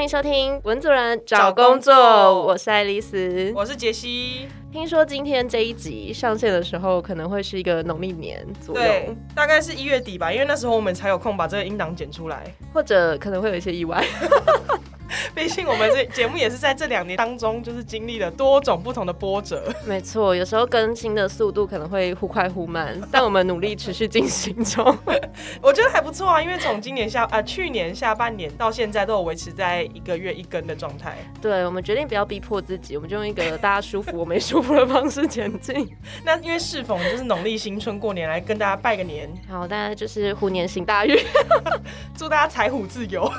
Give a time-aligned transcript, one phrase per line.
[0.00, 1.94] 欢迎收听文主人找工作，
[2.42, 4.48] 我是爱丽丝，我是杰西。
[4.72, 14.02] 听说今天这一集上线的时候，可能会是一个农历年左右，对，大概是一月底吧，因为那时候我们才有空把这个音档剪出来，或者可能会有一些意外。
[15.34, 19.72] 毕竟我们这节目也是在这两年当中，就是经历了多种不同的波折。
[19.86, 24.84] 没错，有时候更新的速度可能会忽快忽慢，但我们努力持续进行中。
[25.62, 31.16] 我觉得还不错啊，因为从今年下啊去年下半年到现在，都有维持在一个月一更的状态。
[31.40, 35.88] 对，我们决定不要逼迫自己，我们就用一个大家舒服我没舒服的方式前进。
[36.24, 39.30] 那因为适逢就是农历新春过年，来跟大家拜个年。
[39.48, 41.16] 好，大家就是虎年行大运，
[42.16, 43.30] 祝大家财虎自由。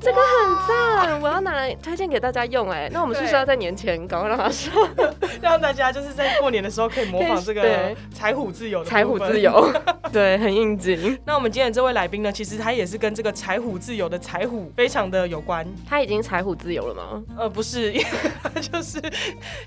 [0.00, 2.70] 这个很赞，我要拿来推荐给大家用。
[2.70, 4.72] 哎，那我们是不是要在年前赶快让他说，
[5.40, 8.84] 让大家就是在过年的时候可以模仿这个财虎自由。
[8.84, 9.72] 财虎自由，
[10.12, 11.18] 对，很应景。
[11.24, 15.66] 那我们今天这位来宾呢，其实他也是跟这个财虎自由的财虎非常的有关。
[15.88, 17.22] 他已经财虎自由了吗？
[17.36, 17.92] 呃，不是，
[18.60, 19.00] 就是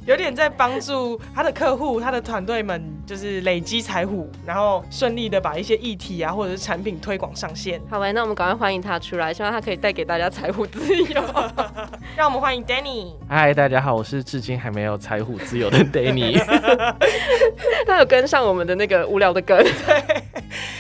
[0.06, 7.82] 有点在帮助他的客户、他的团队们，就是累积财富，然后顺利的把一些议题啊或者是产品推广上线。
[7.90, 11.22] 好喂，那我们赶快欢迎他出来，希望他可以带给大家财富自由。
[12.16, 13.16] 让我们欢迎 Danny。
[13.28, 16.40] 嗨，大家好，我是至今还没有财富自由的 Danny。
[17.88, 19.58] 他有跟上我们的那个无聊的梗。
[19.58, 20.22] 对。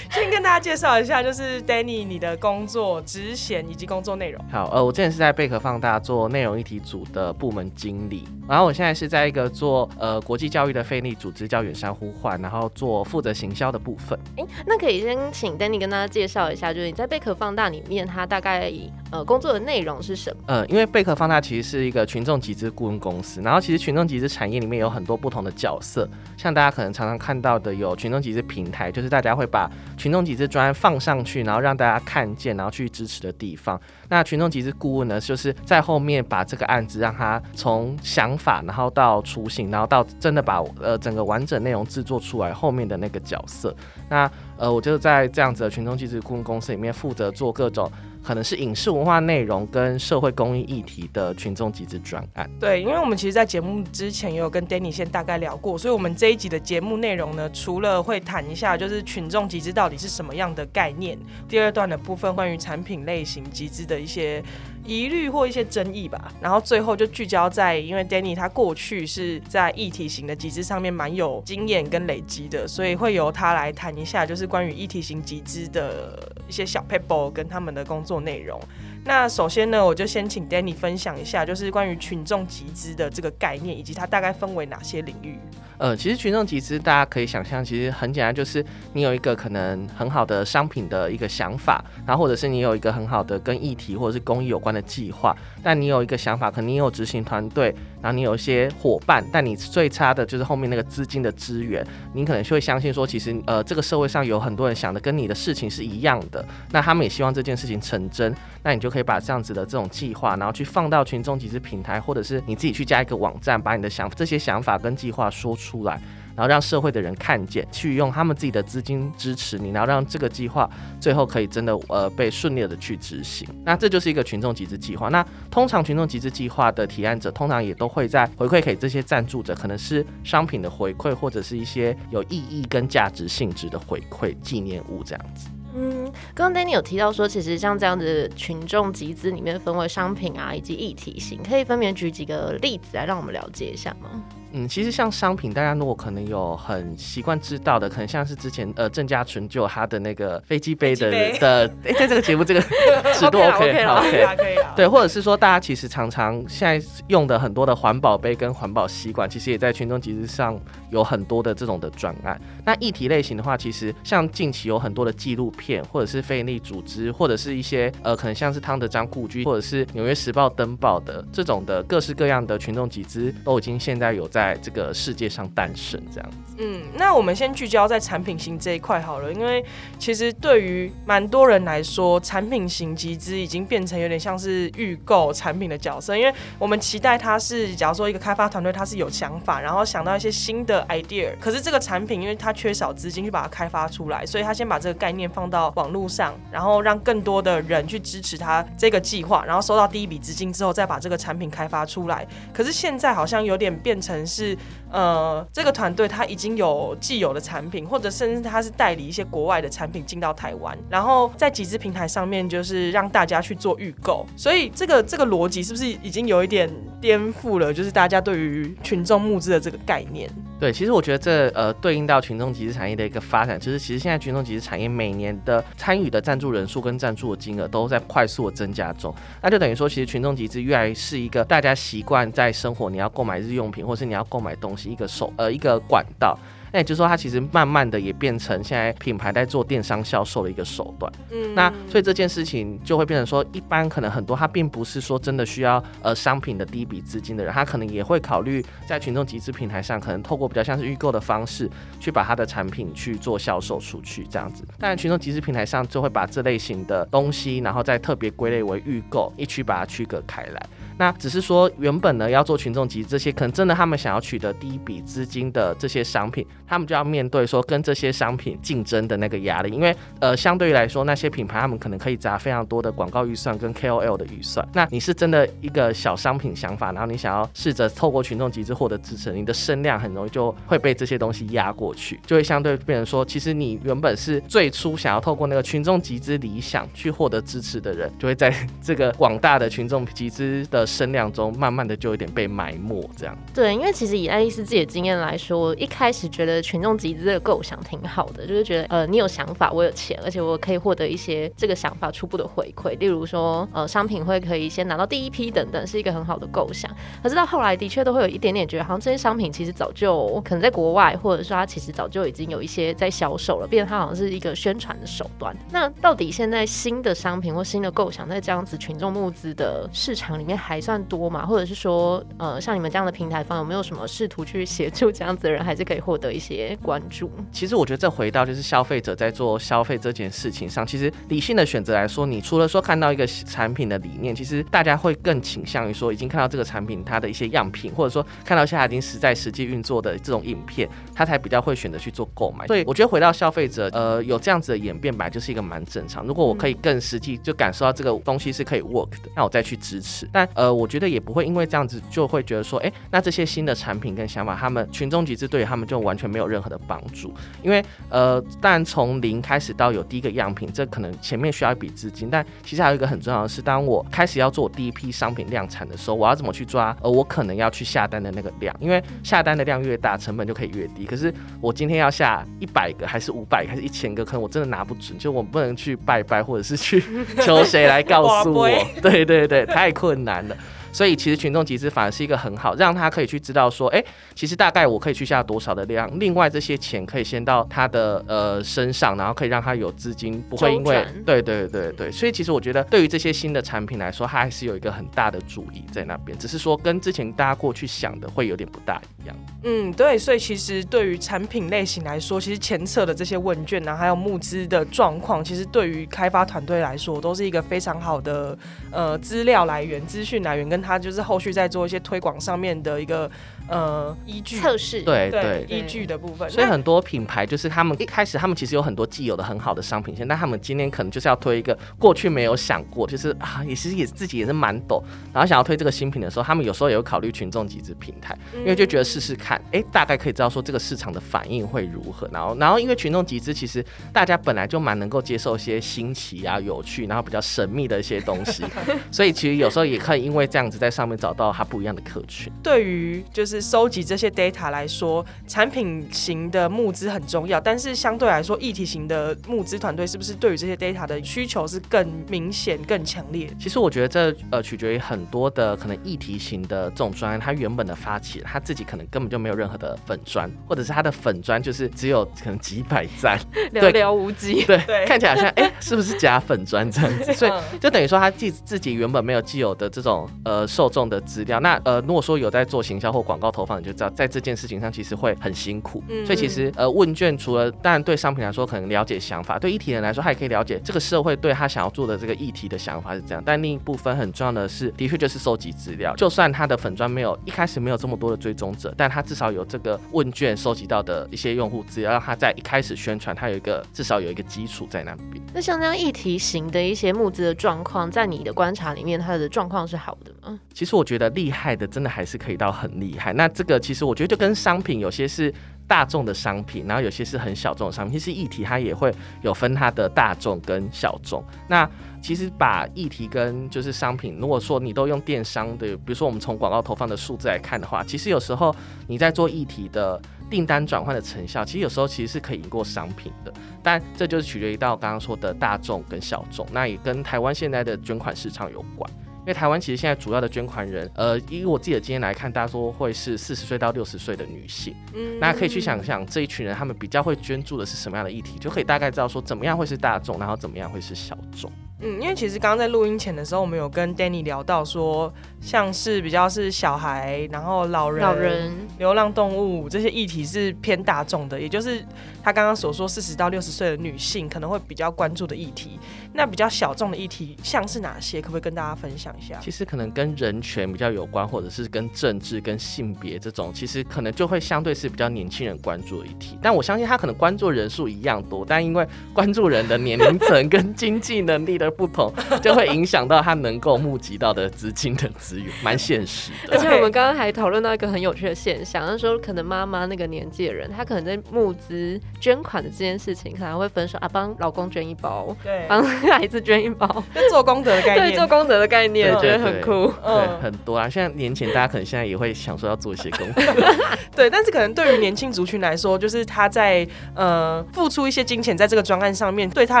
[0.10, 4.42] 先跟大家介绍一下，就是 Danny 你的工作职衔以及工作内容。
[4.50, 14.18] 好，呃，我之前是在贝壳放大做内容议题组的部门经理，然后我现在是在一个做呃国际教育的非利组织叫远山呼唤，然后做负责行销的部分。
[14.36, 18.72] 哎，那可以先请 Danny 跟大家介绍一下，就是你在贝壳放大里面，它大概
[19.10, 20.42] 呃工作的内容是什么？
[20.46, 33.80] 呃，因为贝壳放大其实是一个群众集资顾问公司，然后其实群众集资产业里面有很多不同的角色，像大家可能常常看到的有群众集资平台，就是大家会把群众集资专放上去，然后让大家看见，然后去支持的地方。
[34.08, 43.74] 那群众集资顾问呢，就是在后面把这个案子让他从想法，然后到雏形，然后到真的把呃整个完整内容制作出来后面的那个角色。
[44.08, 47.90] 那呃，我就在这样子的群众集资顾问公司里面负责做各种。
[48.26, 52.50] 可能是影视文化内容跟社会公益议题的群众集资专案。
[52.58, 61.16] 对，因为我们其实，在节目之前也有跟 Danny 先大概聊过，所以我们这一集的节目内容呢，除了会谈一下就是群众集资到底是什么样的概念，
[61.48, 64.42] 第二段的部分关于产品类型集资的一些。
[64.88, 78.60] 疑虑或一些争议吧，然后最后就聚焦在，因为 Danny 他过去是在议题型的集资上面蛮有经验跟累积的，所以会由他来谈一下，就是关于议题型集资的一些小 paper 跟他们的工作内容。
[79.04, 85.36] 那首先呢，我就先请 Danny 分享一下，就是关于群众集资的这个概念，以及它大概分为哪些领域。
[85.78, 116.00] 呃，其实群众集资大家可以想象，其实很简单，就是你有一个可能很好的商品的一个想法，然后或者是你有一个很好的跟议题或者是公益有关的计划，但你有一个想法，可能你有执行团队，然后你有一些伙伴，但你最差的就是后面那个资金的资源，你可能就会相信说，其实呃这个社会上有很多人想的跟你的事情是一样的，那他们也希望这件事情成真，那你就可以把这样子的这种计划，然后去放到群众集资平台，或者是你自己去加一个网站，把你的想这些想法跟计划说出出来。
[116.36, 120.68] 然后让社会的人看见，去用他们自己的资金支持你，然后让这个计划
[121.00, 123.48] 最后可以真的呃被顺利的去执行。
[123.64, 125.08] 那这就是一个群众集资计划。
[125.08, 135.48] 那通常群众集资计划的提案者，通常也都会在回馈给这些赞助者，可能是商品的回馈，或者是一些有意义跟价值性质的回馈纪念物这样子。
[135.74, 144.22] 嗯，刚刚 Danny 有提到说，其实像这样子群众集资里面分为商品啊以及议题型，可以分别举几个例子来让我们了解一下吗？
[144.56, 152.60] 嗯，其实像商品，大家如果可能有很习惯知道的，可能像是之前呃郑家纯就他的那个飞机杯的的，哎，在这个节目这个
[153.12, 160.58] 尺度 OK 好 OK 可以对，或者是说大家其实常常现在用的很多的环保杯跟环保吸管，其实也在群众集资上
[160.90, 162.40] 有很多的这种的专案。
[162.64, 174.45] 那议题类型的话，其实像近期有很多的纪录片，或者是非营利组织，或者是一些呃可能像是汤德章故居，或者是纽约时报登报的这种的各式各样的群众集资，都已经现在有在。
[174.46, 176.36] 在这个世界上诞生，这样子。
[176.58, 179.64] 嗯，那我们先聚焦在产品型这一块好了，因为
[179.98, 202.26] 其实对于蛮多人来说，产品型集资已经变成有点像是预购产品的角色，因为我们期待它是，假如说一个开发团队，它是有想法，然后想到一些新的 idea，可是这个产品因为它缺少资金去把它开发出来，所以他先把这个概念放到网络上，然后让更多的人去支持他这个计划，然后收到第一笔资金之后，再把这个产品开发出来。
[202.54, 204.25] 可是现在好像有点变成。
[204.26, 204.56] 是
[204.90, 214.26] 呃这个团队他已经有既有的产品，或者甚至他是代理一些国外的产品进到台湾，然后在集资平台上面就是让大家去做预购。
[214.36, 216.70] 所以这个这个逻辑是不是已经有一点
[217.00, 217.72] 颠覆了？
[217.72, 220.30] 就是大家对于群众募资的这个概念？
[220.58, 236.38] 对，其实我觉得这呃对应到群众集资产业的一个发展，就是其实现在群众集资产业每年的参与的赞助人数跟赞助的金额都在快速的增加中，那就等于说，其实群众集资越来是一个大家习惯在生活你要购买日用品，或是你要购买东西一个手呃一个管道。
[236.72, 241.10] 那也就是说，它其实慢慢的也变成现在品牌在做电商销售的一个手段。
[241.30, 251.70] 嗯，那所以这件事情就会变成说，一般可能很多他并不是说真的需要呃商品的第一笔资金的人，他可能也会考虑在群众集资平台上，可能透过比较像是预购的方式，
[252.00, 254.64] 去把他的产品去做销售出去这样子。
[254.78, 260.66] 但群众集资平台上就会把这类型的东西，然后再特别归类为预购，一区把它区隔开来。
[260.98, 269.70] 那只是说，原本呢要做群众集这些，可能真的他们想要取得第一笔资金的这些商品，他们就要面对说跟这些商品竞争的那个压力。
[269.70, 274.66] 因为呃，相对于来说，那些品牌他们可能可以砸非常多的广告预算跟 KOL 的预算。
[274.72, 290.85] 那你是真的一个小商品想法，然后你想要试着透过群众集资获得支持，你的声量很容易就会被这些东西压过去，就会相对变成说，其实你原本是最初想要透过那个群众集资理想去获得支持的人，就会在这个广大的群众集资的。
[290.86, 293.36] 声量中，慢慢的就有点被埋没，这样。
[293.52, 306.90] 对，因为其实以爱丽丝自己的经验来说，一开始觉得群众集资的构想挺好的，就是觉得呃，你有想法，我有钱，而且我可以获得一些这个想法初步的回馈，例如说呃，商品会可以先拿到第一批等等，是一个很好的构想。
[307.22, 315.56] 可是到后来，的确都会有一点点觉得，好像这些商品其实早就可能在国外，或者说它其实早就已经有一些在销售了，变得它好像是一个宣传的手段。
[315.72, 320.75] 那到底现在新的商品或新的构想，在这样子群众募资的市场里面还？
[320.76, 321.46] 还算多嘛？
[321.46, 327.30] 或者是说，呃，像你们这样的平台方有没有什么试图去协助这样子的人，还是可以获得一些关注？
[327.50, 342.66] 其实我觉得这回到就是消费者在做消费这件事情上，其实理性的选择来说，你除了说看到一个产品的理念，其实大家会更倾向于说，已经看到这个产品它的一些样品，或者说看到现在已经实在实际运作的这种影片，他才比较会选择去做购买。
[342.66, 346.26] 所以我觉得回到消费者，呃，有这样子的演变，本来就是一个蛮正常。
[346.26, 350.28] 如果我可以更实际就感受到这个东西是可以 work 的，那我再去支持。
[350.30, 350.65] 但呃。
[350.66, 357.32] 呃，我觉得也不会因为这样子就会觉得说，哎，那这些新的产品跟想法，他们群众集资对于他们就完全没有任何的帮助。
[357.62, 362.28] 因为呃，但从零开始到有第一个样品，这可能前面需要一笔资金。
[362.28, 366.96] 但其实还有一个很重要的是，当我开始要做第一批商品量产的时候，我要怎么去抓？
[367.00, 371.04] 呃，我可能要去下单的那个量，因为下单的量越大，成本就可以越低。
[371.04, 377.00] 可是我今天要下一百个，还是五百，还是一千个，可能我真的拿不准，就我不能去拜拜，或者是去
[377.44, 378.68] 求谁来告诉我？
[379.02, 380.55] 对对对，太困难了。
[380.92, 384.02] 所以其实群众集资反而是一个很好，让他可以去知道说，哎，
[384.34, 392.10] 其实大概我可以去下多少的量，另外这些钱可以先到他的呃身上，然后可以让他有资金，不会因为对对对对。
[392.10, 399.15] 所以其实我觉得对于这些新的产品来说，它还是有一个很大的主意在那边，只是说跟之前大家过去想的会有点不大一
[399.62, 400.18] 嗯，对。
[400.18, 408.56] 所以其实对于产品类型来说，其实前测的这些问卷呢，还有募资的状况，其实对于开发团队来说，都是一个非常好的
[408.90, 410.80] 呃资料来源、资讯来源跟。
[410.80, 413.30] 他就是后续在做一些推广上面的一个。
[413.68, 438.62] 呃，依据测试对对依据的部分，所以很多品牌就是他们一开始他们其实有很多既有的很好的商品线，但他们今天可能就是要推一个过去没有想过，就是啊，也其实也自己也是蛮抖，然后想要推这个新品的时候，他们有时候也会考虑群众集资平台，因为就觉得试试看，哎，大概可以知道说这个市场的反应会如何，然后然后因为群众集资其实大家本来就蛮能够接受一些新奇啊、有趣，然后比较神秘的一些东西，
[439.10, 442.52] 所以其实有时候也可以因为这样子在上面找到它不一样的客群。
[442.62, 443.55] 对于就是。
[443.60, 453.48] 收集这些 data 来说，产品型的募资很重要，但是相对来说，议题型的募资团队是不是对于这些 data 的需求是更明显、更强烈？
[453.58, 463.38] 其实我觉得这呃取决于很多的可能议题型的这种专案，它原本的发起人他自己可能根本就没有任何的粉砖，或者是他的粉砖就是只有可能几百赞，
[463.72, 464.62] 寥寥无几。
[464.64, 467.32] 对，看起来好像哎，是不是假粉砖这样子？
[467.34, 471.58] 所以就等于说他自自己原本没有既有的这种呃受众的资料。
[471.60, 473.45] 那呃如果说有在做行销或广告。
[473.50, 483.42] 投放你就知道，在这件事情上其实会很辛苦，嗯所以其实呃问卷除了当然对商品来说可能了解想法，对议题人来说他也可以了解这个社会对他想要做的这个议题的想法是这样。
[483.44, 486.14] 但另一部分很重要的是，的确就是收集资料。
[486.16, 495.42] 就算他的粉砖没有一开始没有这么多的追踪者，但他至少有这个问卷收集到的一些用户资料，让他在一开始宣传，他有一个至少有一个基础在那边。
[495.54, 500.50] 那像这样议题型的一些募资的状况，在你的观察里面，它的状况是好的吗？
[500.50, 500.60] 吗？
[500.72, 503.32] 其实我觉得厉害的真的还是可以到很厉害。
[503.36, 505.52] 那这个其实我觉得就跟商品有些是
[505.86, 508.18] 大众的商品，然后有些是很小众的商品。
[508.18, 511.44] 其实议题它也会有分它的大众跟小众。
[511.68, 511.88] 那
[512.20, 518.74] 其实把议题跟就是商品，如果说你都用电商的，比如说我们从广告投放的数字来看的话，其实有时候
[519.06, 523.52] 你在做议题的订单转换的成效，其实有时候其实是可以赢过商品的。
[523.82, 529.08] 但这就是取决于到刚刚说的大众跟小众，那也跟台湾现在的捐款市场有关。
[529.46, 534.92] 因为台湾其实现在主要的捐款人，呃，以我自己的经验来看，大多会是四十岁到六十岁的女性。
[535.14, 541.70] 嗯，那可以去想想这一群人，他们比较会捐助的是什么样的议题，就可以大概知道说怎么样会是大众，然后怎么样会是小众。
[541.98, 552.04] 嗯，因为其实刚刚在录音前的时候，我们有跟 Danny 聊到说，像是比较是小孩，然后老人、老人、流浪动物这些议题是偏大众的，也就是
[552.42, 555.98] 他刚刚所说四十到六十岁的女性可能会比较关注的议题。
[556.34, 558.42] 那比较小众的议题像是哪些？
[558.42, 559.58] 可不可以跟大家分享一下？
[559.62, 566.58] 其实可能跟人权比较有关，或者是跟政治、跟性别这种，其实可能就会相对是比较年轻人关注的议题。
[566.60, 571.85] 但我相信他可能关注人数一样多，但因为关注人的年龄层跟经济能力的。
[571.90, 576.76] 不同就会影响到他能够募集到的资金的资源，蛮现实的。
[576.76, 587.06] 而且我们刚刚还讨论到一个很有趣的现象，那时候可能妈妈那个年纪的人，她可能在募资捐款的这件事情，可能会分手啊，帮老公捐一包，对，帮孩子捐一包，
[587.50, 590.12] 做功德的概念，对做功德的概念，觉得很酷。
[590.22, 591.08] 对，很多啊。
[591.08, 593.62] 现在年前大家可能现在也会想说要做一些功德，
[594.34, 594.50] 对。
[594.50, 600.00] 但是可能对于年轻族群来说，就是他在呃付出一些金钱在这个专案上面，对他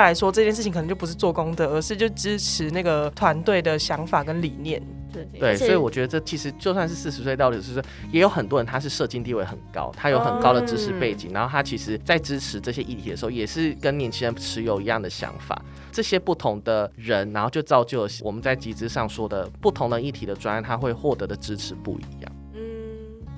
[0.00, 1.75] 来说这件事情可能就不是做功德。
[1.76, 15.60] 而是就支持那个团队的想法跟理念，对对，所以我觉得这其实就算是四十岁到六十岁，也有很多人他是社经地位很高，他有很高的知识背景，然后他其实在支持这些议题的时候，也是跟年轻人持有一样的想法。
[15.92, 22.32] 这些不同的人，然后就造就了我们在集资上说的不同的议题的专案，他会获得的支持不一样。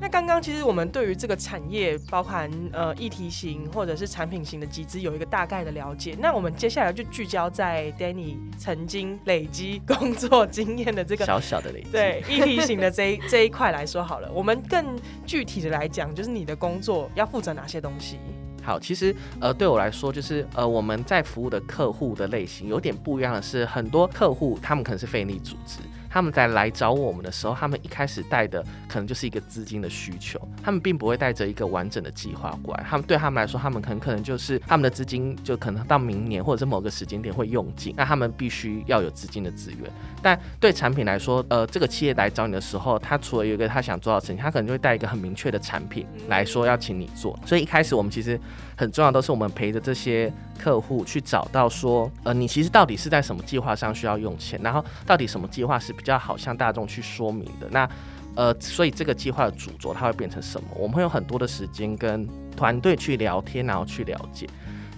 [0.00, 6.16] 那刚刚其实我们对于这个产业，包含呃议题型或者是产品型的集资有一个大概的了解。
[6.20, 14.30] 那我们接下来就聚焦在 Danny 曾经累积 工作经验的这个小小的累积，对议题型的这一这一块来说好了。
[14.32, 18.18] 我们更具体的来讲，就是你的工作要负责哪些东西？
[18.62, 25.78] 好，其实呃对我来说，就是呃我们在服务的客户的类型有点不一样的是，很多客户他们可能是非利组织。
[26.10, 32.84] 他们在来找我们的时候，他们一开始带的可能就是一个资金的需求，他们并不会带着一个完整的计划过来。
[32.88, 39.80] 他们对他们来说，他们很可能就是他们的资金就可能到明年或者是某个时间点会用尽，那他们必须要有资金的资源。
[40.22, 47.38] 但对产品来说，呃，这个企业来找你的时候，他除了有一个他想做到事情，他可能就会带一个很明确的产品来说要请你做。
[47.44, 48.40] 所以一开始我们其实
[48.78, 57.66] 很重要都是我们陪着这些客户去找到说，呃，你其实到底是在什么计划上需要用钱，然后到底什么计划是比较好向大众去说明的。
[57.72, 57.88] 那
[58.36, 60.68] 呃，所以这个计划的主轴它会变成什么？
[60.76, 62.24] 我们会有很多的时间跟
[62.56, 64.46] 团队去聊天，然后去了解。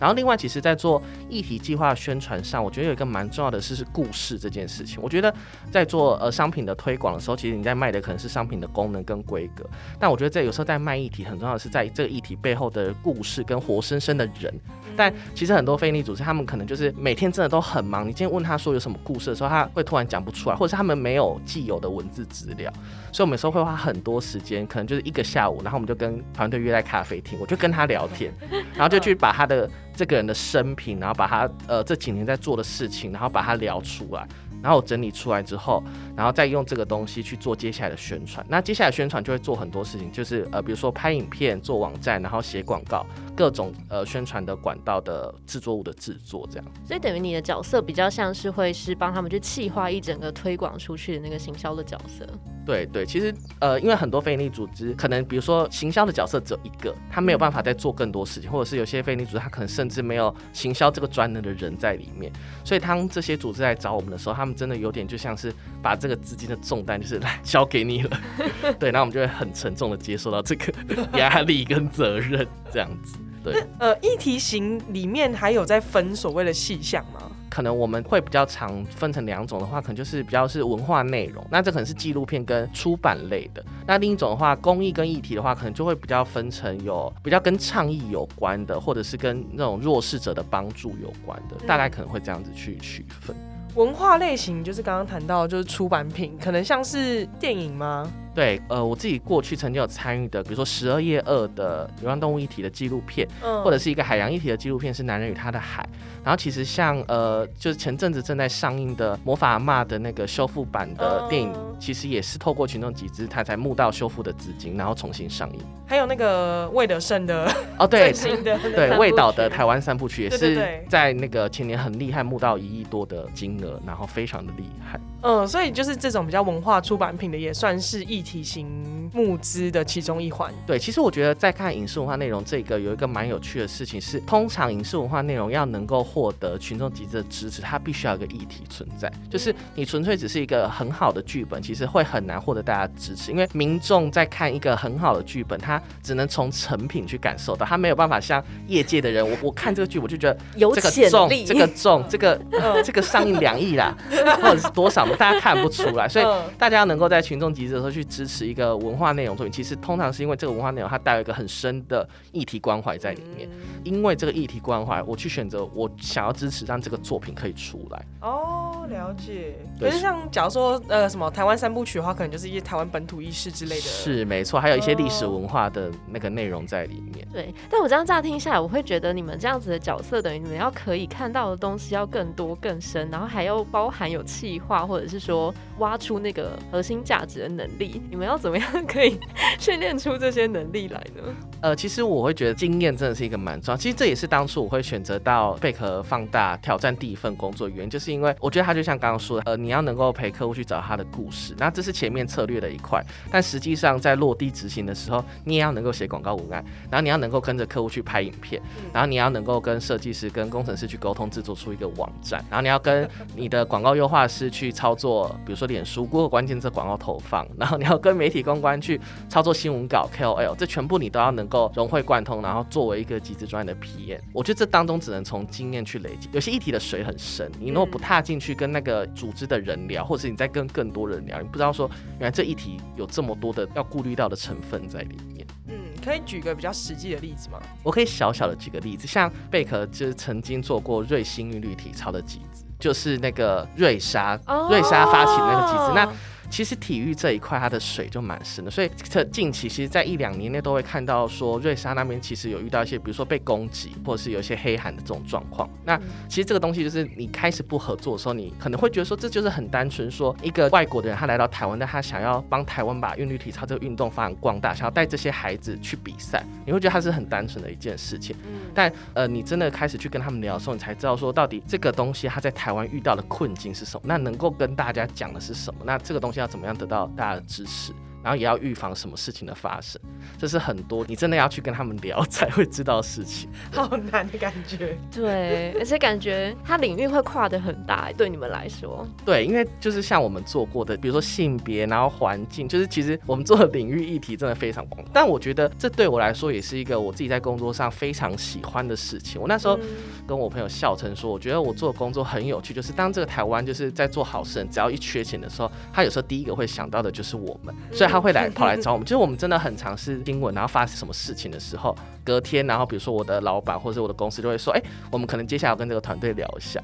[0.00, 4.98] 然后另外，其实，在做议题计划宣传上，我觉得有一个蛮重要的事是故事这件事情。
[5.02, 5.32] 我觉得
[5.70, 14.52] 在做呃商品的推广的时候，其实你在卖的可能是商品的功能跟规格，但我觉得在有时候在卖议题，很重要的是在这个议题背后的故事跟活生生的人。
[14.96, 18.02] 但其实很多非利组织，他们可能就是每天真的都很忙。
[18.02, 22.72] 你今天问他说有什么故事的时候，他会突然讲不出来，或者是他们没有既有的文字资料。
[23.12, 28.32] 所以，我们有时候会花很多时间，可能就是一个下午，然后我们就跟团队约在咖啡厅，我就跟他聊天，
[28.74, 34.26] 然后就去把他的这个人的生平，然后把他呃这几年在做的事情，然后把他聊出来。
[34.62, 35.82] 然后整理出来之后，
[36.16, 38.44] 然后再用这个东西去做接下来的宣传。
[38.48, 43.04] 那接下来宣传就会做很多事情，就是呃，比如说拍影片、做网站，然后写广告，
[43.36, 46.66] 各种呃宣传的管道的制作物的制作，这样。
[46.84, 52.26] 所以等于你的角色比较像是会是帮他们去企划一整个推广出去的那个行销的角色。
[52.66, 62.30] 对对，其实呃，因为很多非营利组织可能，比如说行销的角色只有一个，他没有办法再做更多事情，或者是有些非营利组织他可能甚至没有行销这个专能的人在里面。
[62.62, 65.52] 所以当这些组织来找我们的时候，他们真的有点就像是
[65.82, 68.20] 把这个资金的重担就是来交给你了。
[68.78, 70.72] 对，那我们就会很沉重的接受到这个
[71.18, 73.16] 压力跟责任这样子。
[73.42, 77.22] 对，呃，议题型里面还有在分所谓的细项吗？
[77.48, 83.64] 可能我们会比较常分成两种的话，可能就是比较是文化内容，那这可能是纪录片跟出版类的。
[83.86, 93.34] 那另一种的话，公益跟议题的话，可能就会比较分成有比较跟倡议有关的，或者是跟那种弱势者的帮助有关的，大概可能会这样子去区分。
[93.76, 98.10] 文化类型就是刚刚谈到就是出版品，可能像是电影吗？
[98.34, 105.82] 对，呃，我自己过去曾经有参与的，比如说十二夜二的流浪动物一体的纪录片，嗯或者是一个海洋一体的纪录片，是《男人与他的海》。
[106.22, 115.60] 然后其实像呃，就是前阵子正在上映的《魔法阿嬷》的那个修复版的电影，嗯其实也是透过群众集资，他才募到修复的资金，然后重新上映。
[115.86, 125.00] 还有那个魏德胜的哦，对，新的对，魏导的台湾三部曲也是在那个前年很厉害，募到一亿多的金额，然后非常的厉害。
[125.22, 130.52] 嗯，所以就是这种比较文化出版品的，也算是议题型募资的其中一环。
[130.66, 139.10] 对，其实我觉得在看影视文化内容这个有一个蛮有趣的事情是，通常影视文化内容要能够获得群众集资的支持，它必须要有一个议题存在。
[139.30, 153.96] 就是你纯粹只是一个很好的剧本，其实会很难获得大家支持，因为民众在看一个很好的剧本，他只能从成品去感受到，他没有办法像业界的人，我我看这个剧我就觉得有这个中，潜力，这个重，这个呃这个上映两亿啦，
[154.42, 156.24] 或者是多少，大家看不出来，所以。
[156.26, 163.48] 嗯大家能够在群众集资的时候去支持一个文化内容作品，其实通常是因为这个文化内容它带有一个很深的议题关怀在里面。
[163.84, 168.04] 因为这个议题关怀，我去选择我想要支持，让这个作品可以出来。
[168.20, 169.54] 哦，了解。
[169.78, 173.80] 可是像假如说呃什么台湾三部曲的话，可能就是一些台湾本土意识之类的。
[173.80, 177.26] 是没错，还有一些历史文化的那个内容在里面。
[177.32, 187.99] 对，但我这样乍听下来，我会觉得你们这样子的角色，等于你们要可以看到的东西要更多更深，然后还要包含有气化，或者是说挖出那个核心价值的能力。
[188.08, 189.18] 你们要怎么样 可以
[189.58, 191.22] 训练出这些能力来呢？
[191.60, 193.76] 呃，其实我会觉得经验真的是一个蛮重要。
[193.76, 208.60] 其实这也是当初我会选择到贝壳放大挑战第一份工作原因，就是因为我觉得它就像刚刚说的，呃，你要能够陪客户去找他的故事，那这是前面策略的一块，但实际上在落地执行的时候，你也要能够写广告文案，然后你要能够跟着客户去拍影片，
[208.92, 226.28] 然后你要能够跟设计师、跟工程师去沟通，制作出一个网站，然后你要跟你的广告优化师去操作，比如说脸书、Google 关键字广告投放，然后你要跟媒体公关去操作新闻稿 KOL，这全部你都要能够融会贯通，然后作为一个集资专业的 PM，我觉得这当中只能从经验去累积。
[226.32, 235.46] 有些议题的水很深，你如果不踏进去跟那个组织的人聊，或者是你在跟更多人聊，你不知道说原来这议题有这么多的要顾虑到的成分在里面。
[235.68, 237.58] 嗯，可以举个比较实际的例子吗？
[237.82, 245.92] 我可以小小的举个例子，像贝壳就是曾经做过瑞星韵律体操的集资，就是那个瑞莎，哦瑞莎发起的那个集资。
[245.94, 246.12] 那
[246.50, 255.70] 其实体育这一块，它的水就蛮深的，所以这近期其实，在一两年内都会看到说，瑞莎那边其实有遇到一些，比如说被攻击，或者是有一些黑函的这种状况。
[255.84, 255.96] 那
[256.28, 268.34] 其实这个东西就是你开始不合作的时候，你可能会觉得说，这就是很单纯说，一个外国的人他来到台湾，但他想要帮台湾把韵律体操这个运动发扬光大，想要带这些孩子去比赛，你会觉得他是很单纯的一件事情。
[268.74, 280.00] 但呃，你真的开始去跟他们聊的时候，你才知道说，到底这个东西他在台湾遇到的困境是什么，那能够跟大家讲的是什么，那这个东西要怎么样得到大家的支持，然后也要预防什么事情的发生，
[280.38, 283.48] 这是很多你真的要去跟他们聊 才会知道的事情。
[283.72, 284.98] 好难的感觉。
[285.10, 289.06] 对，而且感觉它领域会跨得很大，对你们来说。
[289.24, 295.04] 对，因为就是像我们做过的，比如说性别，然后环境，就是其实我们做的领域议题真的非常广。
[295.12, 299.40] 但我觉得这对我来说也是一个我自己在工作上非常喜欢的事情。
[299.40, 299.78] 我那时候
[300.26, 309.04] 跟我朋友笑称说，我觉得我做的工作很有趣，就是当这个台湾就是在做好事人，只要一缺钱的时候，他有时候第一个会想到的就是我们，所以他会来跑来找我们。
[309.04, 316.82] 就是我们真的很尝试新闻，然后发生什么事情的时候，隔天，然后比如说我的老板或者我的公司就会说，哎、我们可能接下来要跟这个团队聊一下。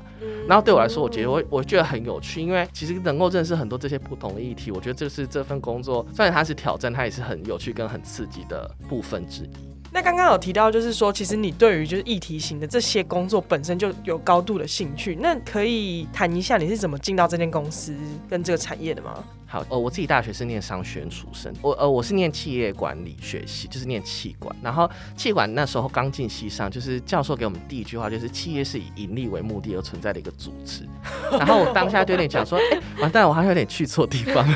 [0.49, 9.51] 然后对我来说，我觉得我我觉得很有趣，因为其实能够认识很多这些不同的议题，我觉得这是这份工作虽然它是挑战，它也是很有趣跟很刺激的部分之一。
[9.93, 15.17] 那刚刚有提到，就是说，其实你对于就是议题型的这些工作本身就有高度的兴趣。
[15.17, 17.95] 那可以谈一下你是怎么进到这间公司
[18.29, 19.25] 跟这个产业的吗？
[19.49, 24.55] 好，呃，我自己大学是念商学院出身，我呃我是念企业管理学系，就是念气管。
[24.61, 30.83] 然后气管那时候刚进系上，就是教授给我们第一句话就是企业是以盈利为目的而存在的一个组织。
[31.31, 34.47] 然后我当下就有点想说，哎、完蛋，我好像有点去错地方，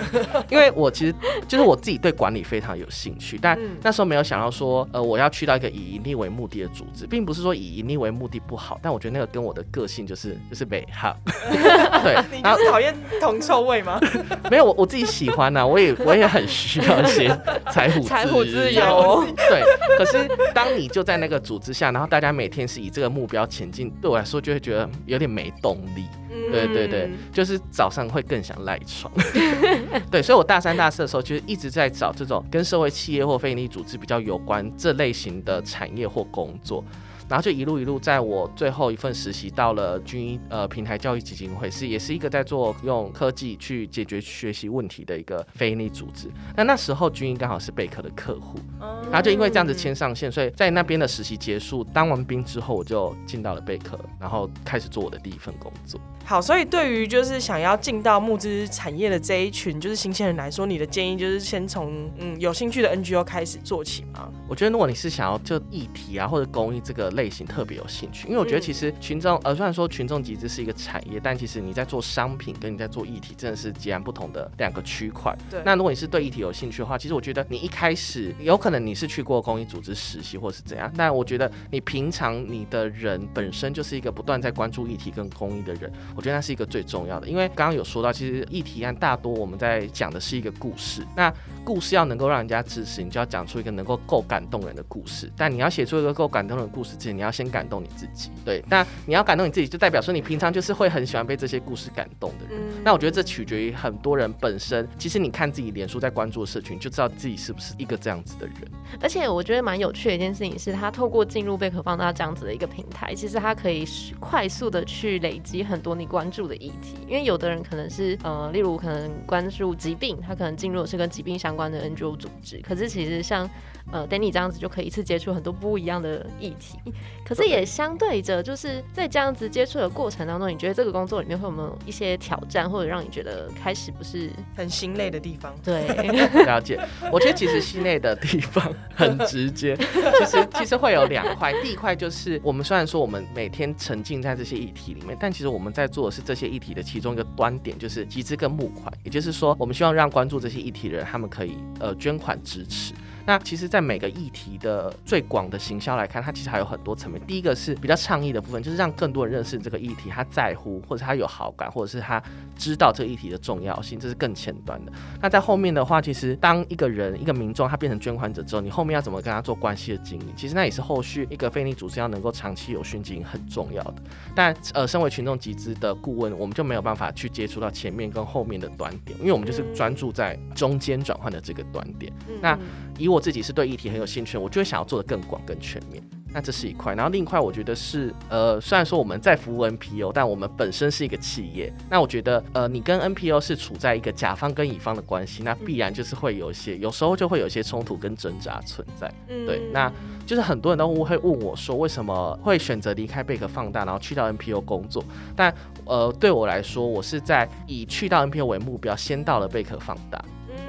[0.51, 1.15] 因为我其实
[1.47, 11.17] 就是我自己对管理非常有兴趣，但那时候没有想到说，呃，我要去到一个以盈利为目的的组织，并不是说以盈利为目的不好，但我觉得那个跟我的个性就是就是美哈，
[12.03, 14.01] 对，你然后就是讨厌铜臭味吗？
[14.51, 17.29] 没有我我自己喜欢呐、 我也我也很需要一些
[17.71, 19.25] 财富财富自由。
[19.37, 19.63] 对，
[19.99, 26.05] 可是当你就在那个组织下，然后大家每天是以这个目标前进，对我来说就会觉得有点没动力。
[26.51, 29.13] 对对对，嗯就是早上会更想赖床。
[30.11, 36.83] 对，所以我大三、大四的时候，就是一直在找这种跟社会企业或非营利组织比较有关这类型的产业或工作。
[37.31, 46.29] 然后就一路一路在我最后一份实习到了军医呃平台教育基金会，是也是一个在做用科技去解决学习问题的一个非营利组织。
[46.57, 48.59] 那那时候军医刚好是贝壳的客户，
[49.05, 56.01] 然后就因为这样子签上线，所以在那边的实习结束，当完兵之后，我就进到了贝壳，然后开始做我的第一份工作。
[56.25, 64.29] 好，所以对于就是想要进到募资产业的这一群就是新鲜人来说，你的建议就是先从嗯有兴趣的 NGO 开始做起吗？
[64.49, 75.37] 我觉得如果你是想要就议题啊或者公益这个类型特别有兴趣，因为我觉得其实群众呃虽然说群众集资是一个产业，但其实你在做商品跟你在做议题真的是截然不同的两个区块。
[75.51, 75.61] 对。
[75.65, 87.01] 那如果你是对议题有兴趣的话，其实我觉得你一开始有可能你是去过公益组织实习或是怎样，但我觉得你平常你的人本身就是一个不断在关注议题跟公益的人，我觉得那是一个最重。
[87.01, 91.03] 重要的，因为刚刚有说到，其实议题案大多我们在讲的是一个故事。
[91.17, 91.33] 那
[91.65, 95.33] 故事要能够让人家支持，你就要讲出一个能够够感动人的故事。
[95.35, 98.31] 但你要写出一个够感动人的故事之前，你要先感动你自己。
[98.45, 102.65] 对，那你要感动你自己，就代表说你平常就是会很喜欢被这些故事感动的人。
[102.85, 104.87] 那我觉得这取决于很多人本身。
[104.99, 108.57] 其实你看自己脸书在关注的社群，就知道自己是不是一个这样子的人。
[109.01, 113.85] 而且我觉得蛮有趣的一件事情是，他透过进入贝壳放大这样子的一个平台，其实他可以
[114.19, 116.99] 快速的去累积很多你关注的议题。
[117.07, 122.59] 因为有的人可能是呃，例如可能关注疾病，他可能进入的是跟疾病相关的 NGO 组织。
[122.59, 123.49] 可是其实像
[123.93, 126.79] 呃，Danny 这样子就可以一次接触很多不一样的议题。
[127.25, 135.55] 可是也相对着，就是在这样子接触的过程当中，你觉得这个工作里面会有没有一些挑战，或者让你觉得开始不是很心累的地方？
[135.63, 135.87] 对，
[136.45, 136.81] 了解。
[137.13, 139.77] 我觉得其实心累的地方很直接，
[140.19, 141.53] 其实其实会有两块。
[141.63, 148.93] 第一块就是我们虽然说我们每天沉浸在这些议题里面，但其实我们在做的是这些议题的其中一个端点，就是集资跟募款。
[149.05, 152.93] 也就是说，我们希望让关注这些议题的人，他们可以呃捐款支持。
[153.31, 157.23] 那其实，在每个议题的最广的行销来看，它其实还有很多层面。
[157.29, 162.21] 第一个是比较倡议的部分，就是让更多人认识这个议题，他在乎，或者他有好感，或者是他
[162.57, 164.91] 知道这个议题的重要性，这是更前端的。
[165.23, 174.03] 那在后面的话，其实当一个人、一个民众他变成捐款者之后，你后面要怎么跟他做关系的经营，其实那也是后续一个非利组织要能够长期有训经营很重要的。
[174.35, 182.13] 但呃，身为群众集资的顾问，我们就没有办法去接触到前面跟后面的端点，因为我们就是专注在中间转换的这个端点。
[182.43, 182.59] 那
[183.01, 186.03] 以我自己是对议题很有兴趣，我就会想要做的更广、更全面。
[186.33, 191.73] 那这是一块，然后另一块我觉得是，呃，虽然说我们在服务 NPO，但我们本身是一个企业。
[191.91, 199.13] 那我觉得，呃，你跟 NPO 是处在一个甲方跟乙方的关系，那必然就是会有一些，有时候就会有一些冲突跟挣扎存在。
[199.27, 199.93] 对，那
[200.25, 205.03] 就是很多人都会问我说，为什么会选择离开贝壳放大，然后去到 NPO 工作？
[205.35, 205.53] 但，
[205.85, 210.25] 呃，对我来说，我是在以去到 NPO 为目标，先到了贝壳放大。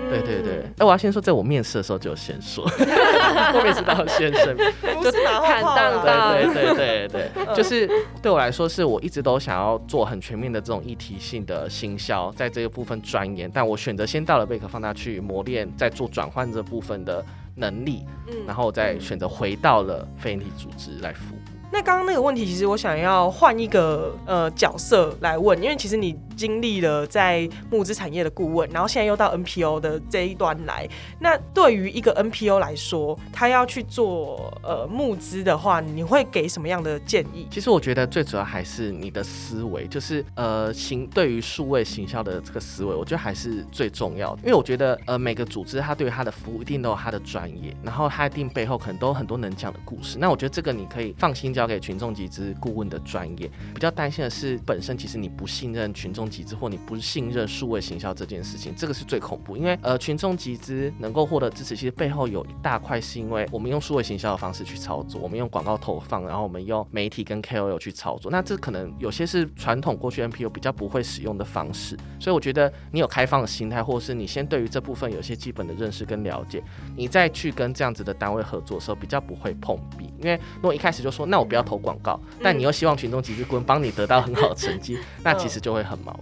[0.09, 2.67] 对对对，哎，我要先说，在我面试的时候就有先说，
[3.53, 4.55] 后面是到先生，
[5.01, 7.89] 就是坦荡荡，对对对对对，就是
[8.21, 17.23] 对我来说，是我一直都想要做很全面的这种议题性的行销，在这个部分钻研，但我选择先到了贝壳放大去磨练，在做转换这部分的
[17.55, 21.37] 能力，嗯，然后再选择回到了非营利组织来服务。
[21.73, 26.19] 那刚刚那个问题，其实我想要换一个呃角色来问，因为其实你。
[26.41, 30.89] 经历了在募资产业的顾问，然后现在又到 NPO 的这一端来。
[31.19, 37.45] 那对于一个 NPO 来说，他要去做呃募资的话，你会给什么样的建议？
[37.51, 44.41] 其实我觉得最主要还是你的思维，就是呃行对于数位行销的这个思维，我觉得还是最重要的。
[44.41, 50.17] 因为我觉得呃每个组织它对于它的服务一定都有它的专业，然后它一定背后可能都有很多能讲的故事。
[50.17, 53.47] 那我觉得这个你可以放心交给群众集资顾问的专业。
[53.75, 56.30] 比较担心的是，本身其实你不信任群众。
[56.31, 59.57] 集资或你不信任数位行销这件事情，这个是最恐怖。
[59.57, 68.31] 因为呃，群众集资能够获得支持，其实背后有一大块是因为我们用数位行销的方式去操作，我们用广告投放，然后我们用媒体跟 KOL 去操作。
[68.31, 71.97] 那这可能有些是传统过去 NPO 比较不会使用的方式。
[72.19, 76.63] 所以我觉得你有开放的心态，或者是你先对于这部分有些基本的认识跟了解，
[76.95, 80.09] 你再去跟这样子的单位合作的时候，比较不会碰壁。
[80.19, 86.17] 因为如果一开始就说那我不要投广告，但你又希望群众集资顾问帮你得到很好的成绩，那其实就会很矛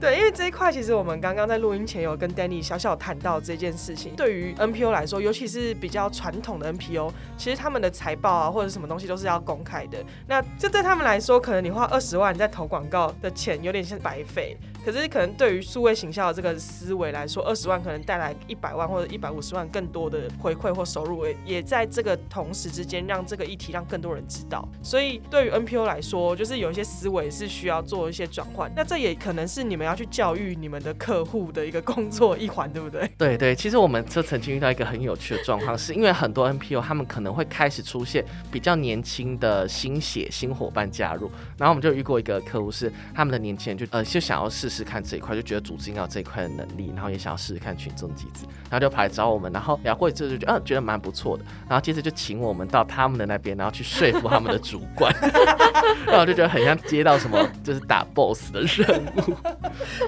[0.00, 4.14] 对，因为这一块其实我们刚刚在录音前有跟 Danny 小小谈到这件事情。
[4.16, 10.04] 对于 NPO 来说，尤其是比较传统的 NPO，其实他们的财报啊或者什么东西都是要公开的。
[10.26, 14.56] 那这对他们来说，可能你花二十万在投广告的钱有点像白费。
[14.84, 24.68] 可是可能对于数位行销的这个思维来说，二十万可能带来一百万或者一百五十万更多的回馈或收入，也也在这个同时之间让这个议题让更多人知道。
[24.82, 28.70] 所以对于 NPO 来说，就是有一些思维是需要做一些转换。
[28.76, 29.94] 那这也可能是你们要。
[29.94, 33.08] 去教育你们的客户的一个工作一环，对不对？
[33.16, 55.14] 对对，其实我们就曾经遇到一个很有趣的状况，是因为很多 NPO 他们可能会开始出现比较年轻的新血新伙伴加入，然后我们就遇过一个客户是他们的年轻人就呃就想要试试看这一块，就觉得组织应该有这一块的能力，然后也想要试试看群众集资，然后就跑来找我们，然后聊过一次就觉得嗯觉得蛮不错的，然后接着就请我们到他们的那边，然后去说服他们的主管，
[56.06, 59.34] 然后我就觉得很像接到什么就是打 boss 的任务，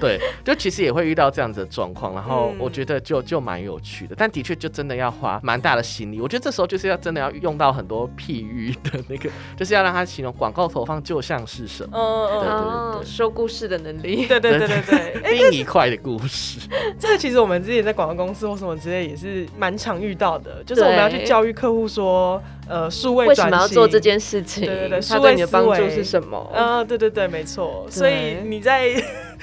[0.01, 14.25] 对，就其实也会遇到这样子的状况，然后我觉得就就蛮有趣的，但的确就真的要花蛮大的心力，我觉得这时候就是要真的要用到很多譬喻的那个，就是要让他形容广告投放就像是什么，嗯对嗯哦，说故事的能力。
[14.27, 16.59] 对对对对对，对、另一块的故事。
[16.97, 24.65] 这个其实我们之前在广告公司或什么之类也是蛮常遇到的，就是我们要去教育客户说，呃，数位为什么要转型做这件事情？
[24.65, 26.51] 对对对数位你的帮助思维是什么？
[26.55, 27.85] 嗯，对对对，没错。
[27.89, 28.89] 所以你在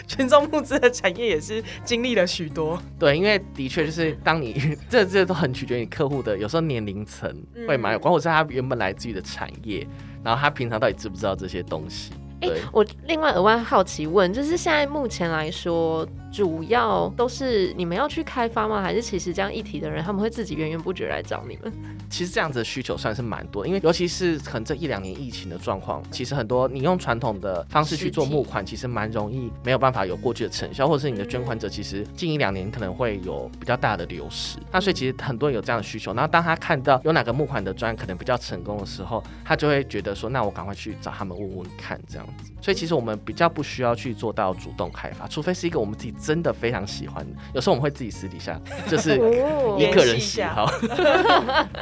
[0.06, 2.80] 群众募资的产业也是经历了许多。
[2.98, 7.30] 对，因为的确就是当你 这这都很取决于你客户的，有时候年龄层
[7.66, 9.86] 会蛮有关，或者是他原本来自于的产业，
[10.22, 12.12] 然后他平常到底知不知道这些东西。
[12.40, 18.82] 对，我另外额外好奇问，就是现在目前来说，主要都是你们要去开发吗？
[18.82, 21.72] 还是其实这样议题的人他们会自己源源不绝来找你们？
[22.10, 34.58] 其实这样子的需求算是蛮多，因为尤其是可能这一两年疫情的状况，其实很多你用传统的方式去做募款，其实蛮容易没有办法有过去的成效，或者是你的捐款者其实近一两年可能会有比较大的流失。
[34.72, 42.50] 那所以其实很多人有这样的需求，然后当他看到有哪个募款的专可能比较成功的时候，他就会觉得说，那我赶快去找他们问问看这样子。
[42.64, 49.16] 所以其实我们比较不需要去做到主动开发，除非是一个我们自己真的非常喜欢的，有时候我们会自己私底下就是
[49.78, 50.64] 一个人喜好。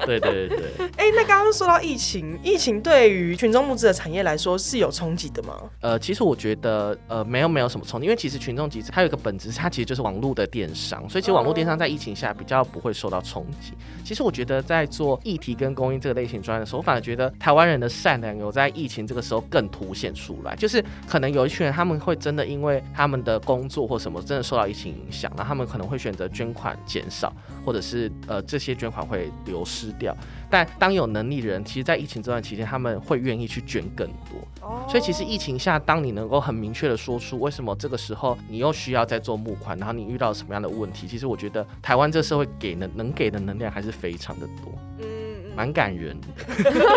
[0.05, 0.87] 对对对对。
[0.97, 5.55] 哎、那刚刚说到疫情，疫情对于群众募资的产业来说是有冲击的吗？
[5.83, 13.75] 呃，其实我觉得呃没有没有什么冲击，因为其实群众集资它有一个本质，它其实就是网络的电商，所以其实网络电商在疫情下比较不会受到冲击。
[14.05, 20.72] 其实我觉得在做议题跟公益这个类型专业的时候，我反而觉得台湾人的善良有在疫情这个时候更凸显出来，就是
[21.09, 27.33] 可能有一群人他们会真的因为他们的工作或什么真的受到疫情影响，然后他们可能会选择捐款减少，
[27.65, 30.17] 或者是呃这些捐款会流失掉。
[30.49, 34.39] 但当有能力的人，其实，在疫情这段期间，他们会愿意去捐更多。
[34.61, 45.07] 哦所以其实疫情下，当你能够很明确的说出为什么这个时候你又需要再做募款，然后你遇到什么样的问题，其实我觉得台湾这社会给能能给的能量还是非常的多，
[45.55, 46.27] 蛮感人的。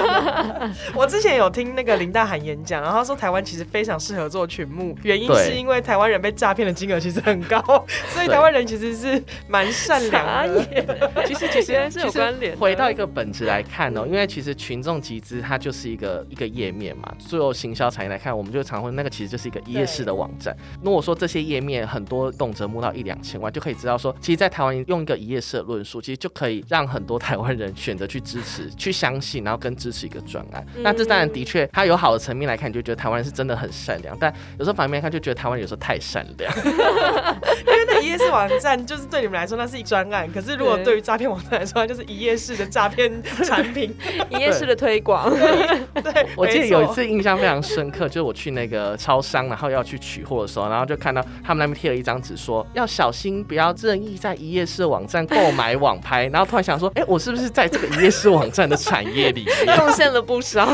[0.95, 7.59] 我之前有听那个林大涵演讲，然后他说台湾其实非常适合做群募，原因是因为台湾人被诈骗的金额其实很高，
[8.09, 10.65] 所以台湾人其实是蛮善良的。
[11.25, 20.55] 其实其实原来是有其实关联回到一个本质来看哦，因为其实群众集资它就是一个一个页面嘛，最后行销产业来看，我们就常会那个其实就是一个一页式的网站。
[20.81, 30.65] 如果说这些页面很多动辄募到一两千万，就可以知道说，其实，在台湾用一个一页式的论述，其实就可以让很多台湾人选择去支持、去相信，然后跟支持一个专案。
[30.77, 36.51] 那这当然的确，它有好的层面来看，你就觉得台湾人是真的很善良，但有时候反面来看，就觉得台湾人有时候太善良。
[36.65, 43.11] 因为那一页式网站就是对你们来说那是一专案，可是如果对对于诈骗网站来说，它就是一页式的诈骗
[43.43, 43.93] 产品。
[44.31, 56.27] 一页式的推广，对， 我记得有一次印象非常深刻，就是我去那个超商，然后要去取货的时候，然后就看到他们那边贴了一张纸，说要小心不要任意在一页式网站购买网拍。
[56.27, 59.77] 然后突然想说，哎、我是不是在这个一页式网站的产业里面？
[59.79, 60.65] 贡献了不少。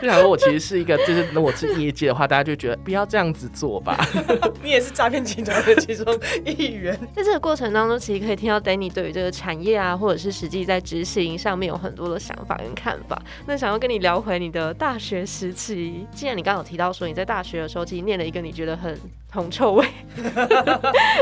[0.00, 3.96] 就想说我其实是一个，就是如果是业界的话，大家就觉得不要这样子做吧。
[4.62, 6.06] 你也是诈骗集团的其中
[6.44, 6.98] 一员。
[7.14, 13.20] 在这个过程当中，其实可以听到 Danny 对于这个产业啊，或者是实际在执行上面有很多的想法跟看法。
[13.46, 18.98] 那想要跟你聊回你的大学时期，既然你刚刚有提到说你在大学的时候，其实念了一个你觉得很
[19.30, 19.86] 铜臭味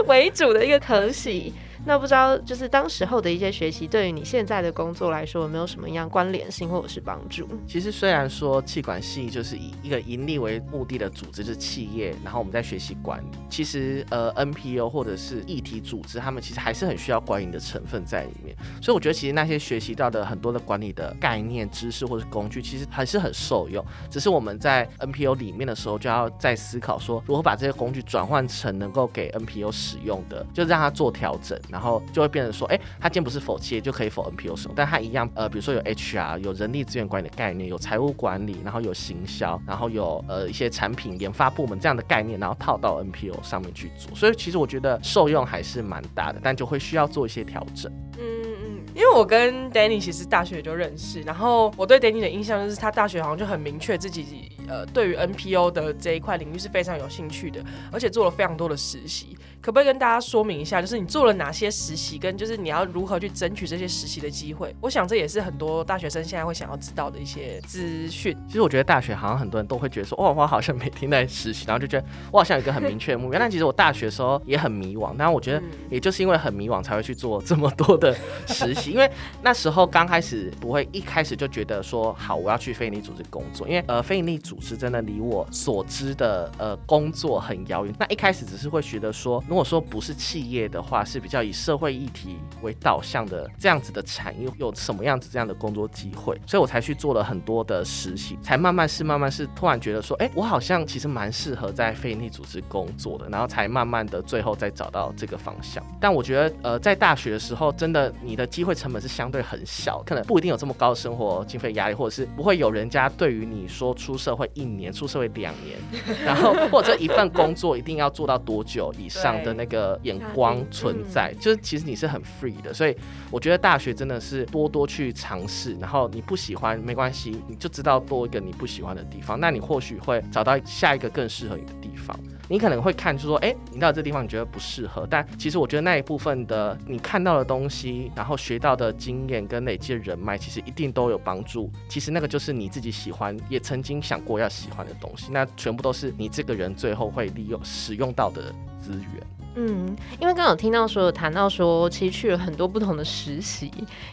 [0.07, 1.53] 为主的一个科系。
[1.87, 7.49] 那不知道就是当时候的一些学习，对于你现在的工作来说，有没有什么样关联性或者是帮助？
[7.66, 13.27] 其实虽然说气管系就是以一个盈利为目的的组织，就是企业，然后我们在学习管理。
[13.49, 18.55] 其实呃 NPO 或者是议题组织，他们其实还是很需要管理的成分在里面。
[18.83, 23.85] 所以我觉得其实那些学习到的很多的管理的概念、知识或者工具，其实还是很受用。
[24.11, 44.14] 只是我们在 NPO 里面的时候，就要再思考说如何把这些工具转换成能够给 NPO 使用的，就让它做调整，然后就会变成说，哎，它今天不是否企业就可以否 NPO 使用，但他一样，呃，比如说有 HR 有人力资源管理的概念，有财务管理，然后有行销，然后有呃一些产品研发部门这样的概念，然后套到 NPO 上面去做。
[44.16, 47.90] 所以其实我觉得受用还是蛮大的，但就会需要做一些调整。
[48.18, 48.22] 嗯
[48.62, 59.37] 嗯，因为我跟 Danny 其实大学就认识，然后我对 Danny 的印象就是他大学好像就很明确自己呃对于 NPO 的这一块领域是非常有兴趣的，而且做了非常多的实习。
[59.61, 64.75] 可不可以跟大家说明一下，就是你做了哪些实习，跟就是你要如何去争取这些实习的机会？
[64.81, 68.35] 我想这也是很多大学生现在会想要知道的一些资讯。
[68.46, 73.38] 其实我觉得大学好像很多人都会觉得说，哇，我好像每天在实习，然后就觉得我好像有一个很明确的目标。
[73.38, 79.11] 但其实我大学的时候也很迷惘，但我觉得也就是因为很迷惘才会去做这么多的实习，因为
[79.42, 87.94] 那时候刚开始不会一开始就觉得说，好，我要去非营利组织工作，因为呃，非营利组织真的离我所知的呃工作很遥远。
[87.99, 89.44] 那一开始只是会觉得说。
[89.51, 105.85] 如果说不是企业的话，是比较以社会议题为导向的这样子的产业，有什么样子这样的工作机会，所以我才去做了很多的实习，才慢慢是慢慢是突然觉得说，哎，我好像其实蛮适合在非营利组织工作的，然后才慢慢的最后再找到这个方向。
[106.01, 115.77] 但我觉得，呃，在大学的时候，真的你的机会成本是相对很小，可能不一定有这么高的生活经费压力，或者是不会有人家对于你说出社会一年、出社会两年，
[116.25, 119.39] 然后或者一份工作一定要做到多久以上。
[119.40, 122.96] 的那个眼光存在，就是其实你是很 free 的，所以
[123.31, 132.18] 我觉得大学真的是多多去尝试，然后你不喜欢没关系，你就知道多一个你不喜欢的地方，那你或许会找到下一个更适合你的地方。
[132.51, 141.71] 你可能会看，就说，哎，你到这地方你觉得不适合，但其实我觉得那一部分的你看到的东西，然后学到的经验跟累积的人脉，其实一定都有帮助。
[141.89, 149.27] 其实那个就是你自己喜欢，也曾经想过要喜欢的东西，那全部都是你这个人最后会利用使用到的资源。
[149.57, 153.69] 嗯，因为刚刚听到说谈到说，其实去了很多不同的实习，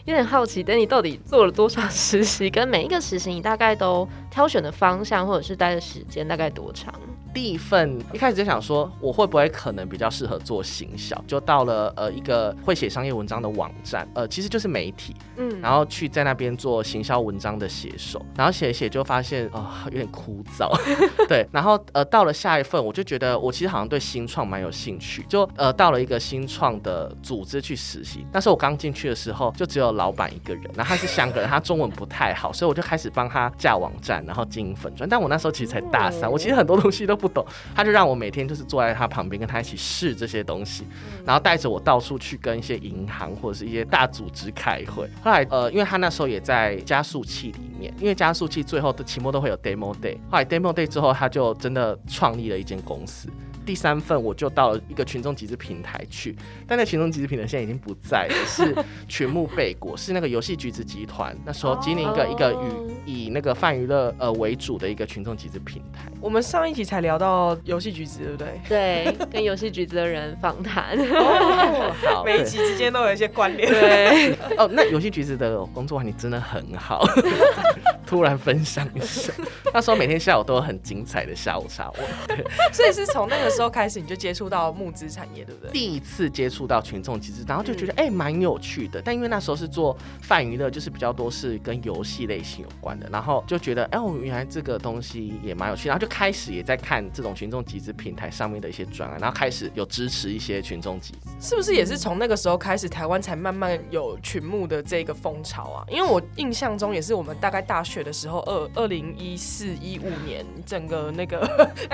[0.05, 6.93] 有点好奇，等你到底做了多少实习，跟每一个实习你大概都挑选的方向或者是待的时间大概多长？
[7.33, 11.19] 第一份一开始就想说，我会不会可能比较适合做行销？
[11.27, 20.71] 就到了呃一个会写商业文章的网站，呃其实就是媒体，嗯，然后去在那边做行销文章的写手，然后写一写就发现啊有点枯燥，
[21.27, 25.23] 对，然后呃到了下一份，我就觉得我其实好像对新创蛮有兴趣。
[25.27, 35.09] 就呃到了一个新创的组织去实习，但是我刚进去的时候就只有老板一个人，然后他是香港人，他中文不太好，所以我就开始帮他架网站，然后经营粉砖。
[35.09, 40.85] 但我那时候其实才大三，我其实很多东西都不懂，他就让我每天就是坐在他旁边跟他一起试这些东西，
[41.25, 45.09] 然后带着我到处去跟一些银行或者是一些大组织开会。
[45.23, 53.29] 后来呃因为他那时候也在加速器里面，因为加速器最后的期末都会有 demo day，后来 demo day 之后他就真的创立了一间公司。
[53.67, 56.33] 第三份我就到了一个群众集资平台去，
[56.65, 58.73] 但那群众集资平台现在已经不在了，是
[59.09, 62.53] 群目贝果，是那个游戏橘子集团那时候经营一个一个
[63.05, 66.09] 以以那个泛娱乐呃为主的一个群众集资平台。
[66.21, 68.61] 我们上一集才聊到游戏橘子，对不对？
[68.69, 70.97] 对，跟游戏橘子的人访谈，
[72.07, 73.69] 好，每一集之间都有一些关联。
[73.69, 77.05] 对， 哦，那游戏橘子的工作环境真的很好，
[78.07, 79.33] 突然分享一下，
[79.73, 81.97] 那时候每天下午都有很精彩的下午茶，我，
[82.71, 83.56] 所以是从那个。
[83.57, 85.71] 时候开始你就接触到募资产业，对不对？
[85.71, 89.01] 第一次接触到群众集资，然后就觉得哎蛮有趣的。
[89.01, 95.87] 但因为那时候是做泛娱乐，就是比较多是跟游戏类型有关的，然后就觉得哎，我原来这个东西也蛮有趣。
[95.89, 101.29] 然后就开始也在看这种群众集资平台上面的一些专案，然后开始有支持一些群众集资。
[101.49, 105.83] 是不是也是从那个时候开始，台湾才慢慢有群募的这个风潮啊？
[105.89, 111.39] 因为我印象中也是我们大概大学的时候，二二零一四一五年，整个那个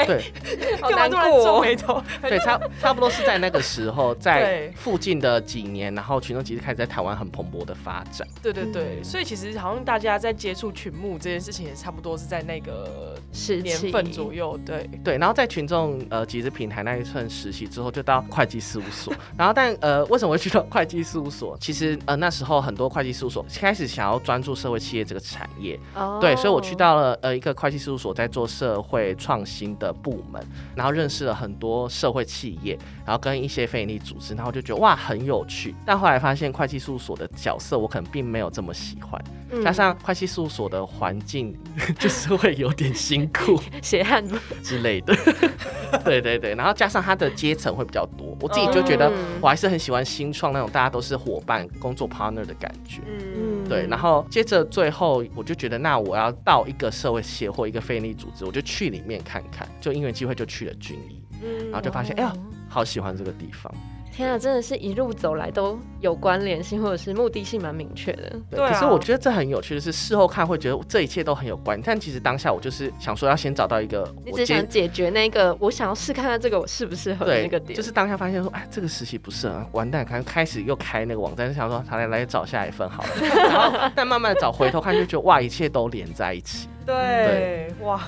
[0.08, 0.24] 对，
[0.82, 1.10] 好难
[1.54, 1.62] 过。
[1.62, 8.28] 回头 对差差不多是在那个时候，在附近的几年，然后群众其实开始在台湾很蓬勃的发展。
[8.42, 14.58] 对对对，所以其实好像大家在接触群募这件事情，也差不多是在那个十年份左右。
[14.66, 19.14] 对对，然后在群众呃集资平台那一份实习之后，就到会计事务所。
[19.38, 21.58] 然后但呃为什么会去到会计事务所？
[21.60, 25.80] 其实呃那时候很多会计事务所开始想要专注社会企业这个产业。
[25.96, 26.18] 哦。
[26.20, 30.42] 对，所以我去到了呃一个会计事务所，在做社会创新的部门，
[30.76, 31.33] 然后认识了。
[31.34, 35.74] 很多社会企业，然后跟一些非营利组织，然后就觉得哇很有趣。
[35.86, 39.22] 但后来发现会计事务所的角色，我可能并没有这么喜欢。
[39.64, 41.56] 加上会计事务所的环境，
[42.00, 44.24] 就是会有点辛苦， 血汗
[44.64, 45.16] 之类的。
[46.04, 53.02] 对对对，然后加上他的阶层会比较多，我自己就觉得我还是很喜欢新创那种大家都是伙伴、工作 partner 的感觉。
[53.06, 53.86] 嗯，对。
[53.88, 59.70] 然后接着最后，我就觉得那我要到一个社会协会、一个非营利组织，我就去里面看看。
[59.80, 61.22] 就因缘机会就去了军医。
[61.74, 62.32] 然后就发现，哎呀，
[62.70, 63.74] 好喜欢这个地方。
[64.16, 68.32] 天啊，真的是一路走来都有关联性，或者是目的性蛮明确的。
[68.52, 77.76] 对，可是我觉得这很有趣的是，事后看会觉得这一切都很有关，但其实当下我就是想说要先找到一个，你只想解决那个，我想要试看看这个我适不适合那个点。
[77.76, 83.10] 就是当下发现说，哎，这个实习不适合，完蛋，开开始又开那个网站，就想说，好来来找下一份好了。
[83.50, 86.68] 然后但慢慢的找，回头看就觉得哇，一切都连在一起。
[86.86, 88.00] 对，哇。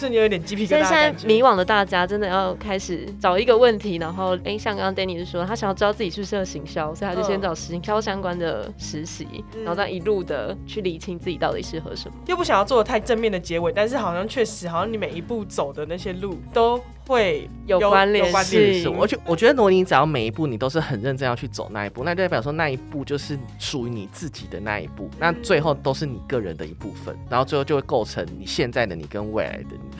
[0.00, 1.26] 瞬间有点鸡皮疙瘩所以现在。
[1.26, 12.14] 迷惘的大家真的要开始找一个问题，然后哎，像刚刚 Danny 是说他想要知道自己是不是行销，所以他就先嗯找行销相关的实习，然后再一路的去理清自己到底适合什么。
[12.26, 16.80] 又不想要做的太正面的结尾，但是好像确实，好像你每一步走的那些路都
[17.10, 29.90] 会有关联有关性联是，我觉我觉得如果你只要每一步你都是很认真要去走那一步，那就代表说那一步就是属于你自己的那一步，那最后都是你个人的一部分，然后最后就会构成你现在的你跟未来的你。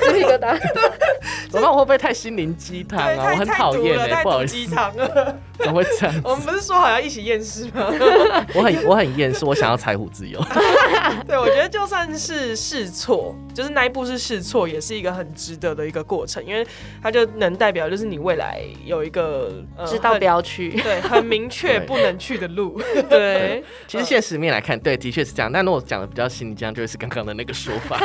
[0.12, 0.58] 鸡皮疙瘩。
[1.50, 1.70] 怎么办？
[1.70, 3.30] 我会不会太心灵鸡汤，啊？
[3.32, 5.36] 我很讨厌哎，太不好意思鸡，汤了。
[5.58, 6.14] 怎么会这样？
[6.24, 7.92] 我们不是说好要一起验尸吗？
[8.54, 10.40] 我很我很厌世，我想要财富自由。
[11.28, 16.66] 对，我觉得就算是试错，就是那一步是试错，也是一个很值得的一个过程，因为
[17.02, 20.70] 它就能代表就是你未来有一个、呃、知道不要去。
[20.82, 22.80] 对很明确不能去的路。
[23.08, 25.52] 对，其实现实面来看，对，的确是这样。
[25.52, 27.98] 但如果讲的比较心理这样，就会是刚刚的那个说法。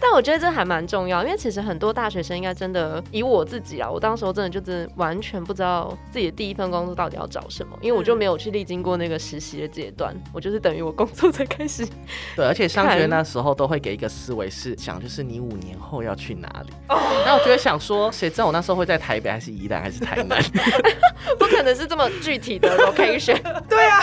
[0.00, 11.86] 但我觉得这还蛮重要，因为其实很多大学生应该真的，以我自己啊，我当时候真的就真的完全不知道自己的第一份工作到底要找什么，因为我就没有去历经过那个实习的阶段，我就是等于我工作才开始。
[12.34, 16.72] 对，而且上学那时候都会给一个思维是想，就是你五年后要去哪里。
[16.88, 20.42] 哦 那我就会想说，谁知道我那时候会在台北，还是宜兰，还是台南？
[21.38, 23.40] 不可能是这么具体的 location。
[23.68, 24.00] 对啊，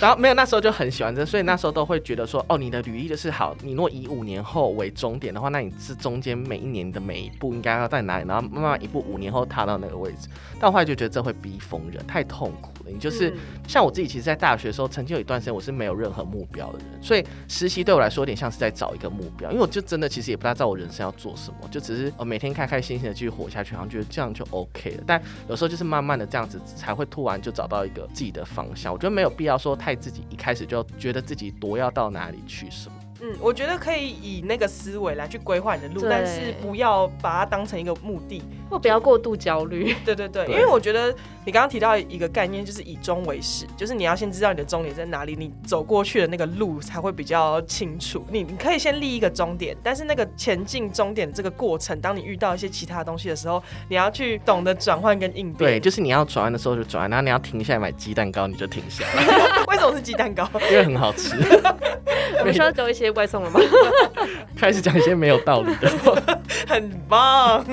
[0.00, 10.28] 然后没有，那时候就很喜欢这，所以那时候都会觉得说，哦，你的履历就是好，你如果以五年后为终点的话，那你是中间每一年的每一步应该要在哪里，然后慢慢一步五年后踏到那个位置。
[10.58, 12.90] 但我后来就觉得这会逼疯人，太痛苦了。
[12.90, 13.36] 你就是、嗯
[13.68, 25.04] 像我自己，其实，在大学的时候，曾经有一段时间我是没有任何目标的人，所以实习对我来说有点像是在找一个目标，因为我就真的其实也不大知道我人生要做什么，就只是呃每天开开心心的继续活下去，好像觉得这样就 OK 了。
[25.06, 28.92] 但有时候就是慢慢的这样子，才会突然就找到一个自己的方向。
[28.92, 32.96] 我觉得没有必要说太自己一开始就觉得自己多要到哪里去什么。
[33.22, 38.42] 嗯，我觉得可以以那个思维来去规划你的路，但是不要把它当成一个目的。
[38.70, 39.94] 或不要过度焦虑。
[40.04, 41.12] 对对对，因为我觉得
[41.44, 48.24] 你刚刚提到一个概念，就是以终为始，就是你要先知道你的终点在哪里，你走过去的那个路才会比较清楚。
[48.30, 55.82] 你你可以先立一个终点，但是那个前进终点这个过程，当你遇到一些其他东西的时候，你要去懂得转换跟应对，变。
[55.82, 59.24] 就是你要转弯的时候就转弯，然后你要停下来买鸡蛋糕你就停下来，
[59.66, 60.48] 为什么是鸡蛋糕？
[60.70, 61.34] 因为很好吃。
[62.38, 63.60] 我们需要丢一些外送了吗？
[64.56, 65.90] 开始讲一些没有道理的。
[66.68, 67.64] 很棒。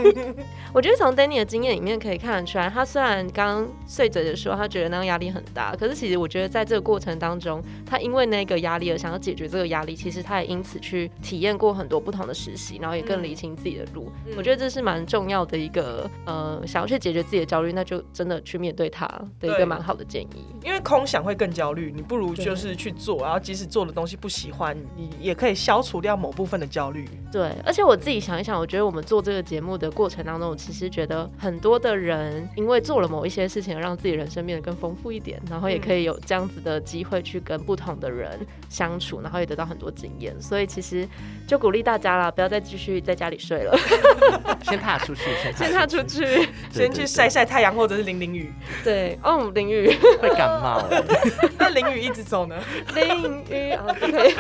[0.73, 14.11] 我觉得从 Danny 的经验里面可以看得出来，他虽然刚刚碎嘴的说他觉得那个压力很大，可是其实我觉得在这个过程当中，他因为那个压力而想要解决这个压力，其实他也因此去体验过很多不同的实习，然后也更理清自己的路。
[14.25, 19.07] 嗯我觉得这是蛮重要的一个呃，想要去解决自己的焦虑，那就真的去面对它
[19.39, 20.45] 的一个蛮好的建议。
[20.63, 27.07] 因为空想会更焦虑，你不如就是去做，然后即使做的东西不喜欢，你也可以消除掉某部分的焦虑。
[27.31, 38.39] 对，而且我自己想一想，我觉得我们做这个节目的过程当中，我其实觉得很多的人因为做了某一些事情，让自己人生变得更丰富一点，然后也可以有这样子的机会去跟不同的人
[38.69, 40.35] 相处，然后也得到很多经验。
[40.41, 41.07] 所以其实
[41.47, 43.77] 就鼓励大家啦，不要再继续在家里睡了，
[44.63, 46.49] 先踏出去，先先踏出去。
[46.71, 48.51] 先去 晒，晒太阳，或者是淋淋雨。
[48.83, 49.87] 对，哦，淋雨，
[50.21, 51.03] 会感冒欸。
[51.59, 52.55] 那淋雨一直走呢？
[52.95, 54.33] 淋雨啊，不可以。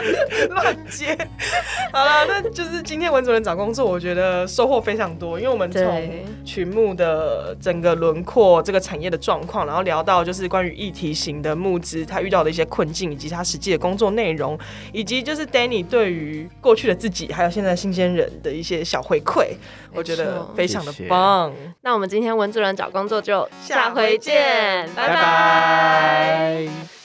[0.49, 1.17] 乱接。
[1.91, 14.57] 好了，那就是今天文主任找工作，我觉得收获非常多，因为我们从对群募的整个轮廓、这个产业的状况，然后聊到就是关于议题型的募资，他遇到的一些困境，以及他实际的工作内容，
[14.91, 19.49] 以及就是 Danny 对于过去的自己，还有现在新鲜人的一些小回馈，
[19.93, 21.53] 我觉得非常的谢谢棒。
[21.81, 26.96] 那我们今天文主任找工作就下下回回见见，拜拜拜拜。